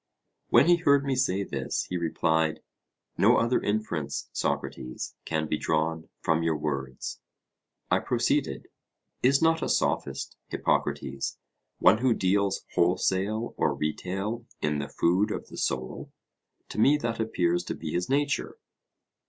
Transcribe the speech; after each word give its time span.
When 0.49 0.65
he 0.65 0.77
heard 0.77 1.05
me 1.05 1.15
say 1.15 1.43
this, 1.43 1.83
he 1.91 1.95
replied: 1.95 2.61
No 3.19 3.37
other 3.37 3.61
inference, 3.61 4.29
Socrates, 4.33 5.13
can 5.25 5.47
be 5.47 5.59
drawn 5.59 6.09
from 6.21 6.41
your 6.41 6.57
words. 6.57 7.19
I 7.91 7.99
proceeded: 7.99 8.69
Is 9.21 9.43
not 9.43 9.61
a 9.61 9.69
Sophist, 9.69 10.37
Hippocrates, 10.47 11.37
one 11.77 11.99
who 11.99 12.15
deals 12.15 12.65
wholesale 12.73 13.53
or 13.57 13.75
retail 13.75 14.47
in 14.59 14.79
the 14.79 14.89
food 14.89 15.29
of 15.29 15.49
the 15.49 15.57
soul? 15.59 16.11
To 16.69 16.79
me 16.79 16.97
that 16.97 17.19
appears 17.19 17.63
to 17.65 17.75
be 17.75 17.91
his 17.91 18.09
nature. 18.09 18.57